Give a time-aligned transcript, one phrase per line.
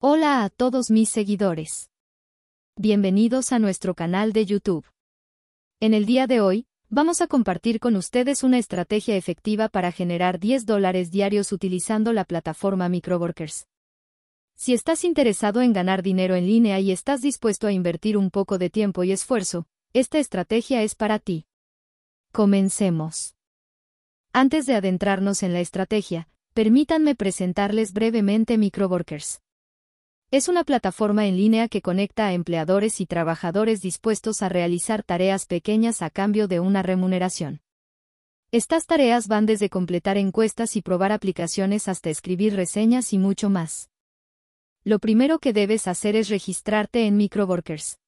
[0.00, 1.90] Hola a todos mis seguidores.
[2.76, 4.86] Bienvenidos a nuestro canal de YouTube.
[5.80, 10.38] En el día de hoy, vamos a compartir con ustedes una estrategia efectiva para generar
[10.38, 13.66] 10 dólares diarios utilizando la plataforma Microworkers.
[14.54, 18.56] Si estás interesado en ganar dinero en línea y estás dispuesto a invertir un poco
[18.56, 21.48] de tiempo y esfuerzo, esta estrategia es para ti.
[22.30, 23.34] Comencemos.
[24.32, 29.40] Antes de adentrarnos en la estrategia, permítanme presentarles brevemente Microworkers.
[30.30, 35.46] Es una plataforma en línea que conecta a empleadores y trabajadores dispuestos a realizar tareas
[35.46, 37.62] pequeñas a cambio de una remuneración.
[38.52, 43.88] Estas tareas van desde completar encuestas y probar aplicaciones hasta escribir reseñas y mucho más.
[44.84, 47.98] Lo primero que debes hacer es registrarte en Microworkers.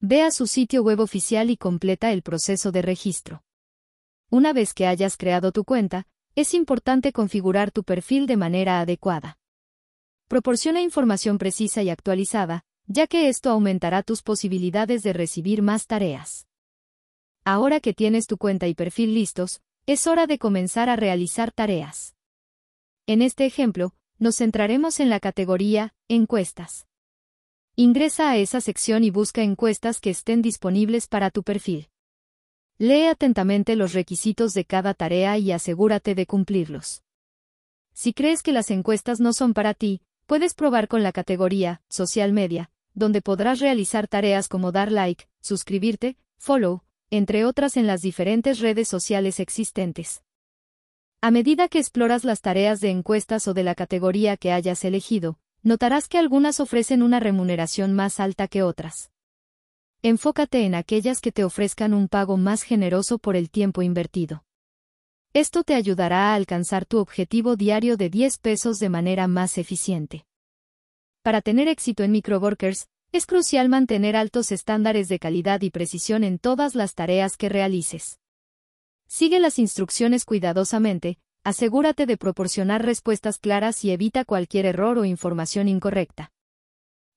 [0.00, 3.42] Ve a su sitio web oficial y completa el proceso de registro.
[4.30, 9.36] Una vez que hayas creado tu cuenta, es importante configurar tu perfil de manera adecuada.
[10.28, 16.46] Proporciona información precisa y actualizada, ya que esto aumentará tus posibilidades de recibir más tareas.
[17.44, 22.14] Ahora que tienes tu cuenta y perfil listos, es hora de comenzar a realizar tareas.
[23.06, 26.86] En este ejemplo, nos centraremos en la categoría Encuestas.
[27.76, 31.90] Ingresa a esa sección y busca encuestas que estén disponibles para tu perfil.
[32.78, 37.02] Lee atentamente los requisitos de cada tarea y asegúrate de cumplirlos.
[37.92, 42.32] Si crees que las encuestas no son para ti, Puedes probar con la categoría Social
[42.32, 48.60] Media, donde podrás realizar tareas como dar like, suscribirte, follow, entre otras en las diferentes
[48.60, 50.22] redes sociales existentes.
[51.20, 55.38] A medida que exploras las tareas de encuestas o de la categoría que hayas elegido,
[55.62, 59.10] notarás que algunas ofrecen una remuneración más alta que otras.
[60.02, 64.44] Enfócate en aquellas que te ofrezcan un pago más generoso por el tiempo invertido.
[65.36, 70.26] Esto te ayudará a alcanzar tu objetivo diario de 10 pesos de manera más eficiente.
[71.22, 76.38] Para tener éxito en Microworkers, es crucial mantener altos estándares de calidad y precisión en
[76.38, 78.20] todas las tareas que realices.
[79.08, 85.66] Sigue las instrucciones cuidadosamente, asegúrate de proporcionar respuestas claras y evita cualquier error o información
[85.66, 86.30] incorrecta.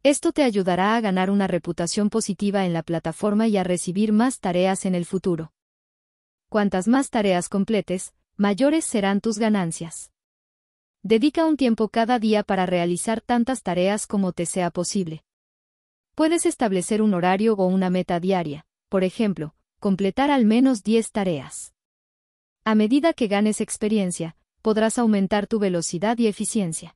[0.02, 4.40] Esto te ayudará a ganar una reputación positiva en la plataforma y a recibir más
[4.40, 5.52] tareas en el futuro.
[6.50, 10.14] Cuantas más tareas completes, mayores serán tus ganancias.
[11.04, 15.26] Dedica un tiempo cada día para realizar tantas tareas como te sea posible.
[16.16, 21.74] Puedes establecer un horario o una meta diaria, por ejemplo, completar al menos 10 tareas.
[22.64, 26.96] A medida que ganes experiencia, podrás aumentar tu velocidad y eficiencia.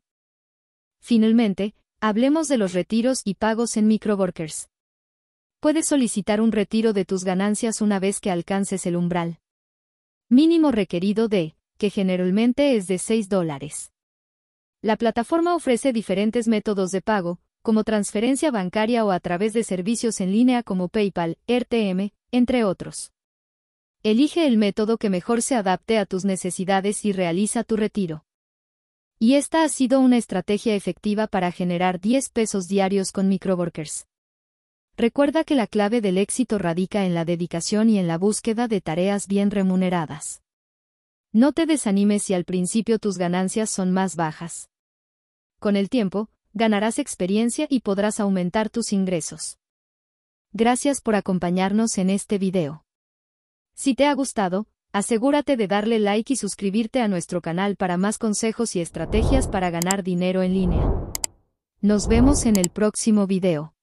[1.01, 4.69] Finalmente, hablemos de los retiros y pagos en microworkers.
[5.59, 9.40] Puedes solicitar un retiro de tus ganancias una vez que alcances el umbral
[10.31, 13.91] mínimo requerido de, que generalmente es de 6 dólares.
[14.81, 20.21] La plataforma ofrece diferentes métodos de pago, como transferencia bancaria o a través de servicios
[20.21, 23.11] en línea como PayPal, RTM, entre otros.
[24.03, 28.23] Elige el método que mejor se adapte a tus necesidades y realiza tu retiro.
[29.19, 34.07] Y esta ha sido una estrategia efectiva para generar 10 pesos diarios con microworkers.
[35.01, 38.81] Recuerda que la clave del éxito radica en la dedicación y en la búsqueda de
[38.81, 40.43] tareas bien remuneradas.
[41.33, 44.69] No te desanimes si al principio tus ganancias son más bajas.
[45.57, 49.57] Con el tiempo, ganarás experiencia y podrás aumentar tus ingresos.
[50.51, 52.85] Gracias por acompañarnos en este video.
[53.73, 58.19] Si te ha gustado, asegúrate de darle like y suscribirte a nuestro canal para más
[58.19, 60.93] consejos y estrategias para ganar dinero en línea.
[61.81, 63.73] Nos vemos en el próximo video.